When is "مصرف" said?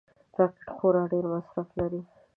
1.33-1.67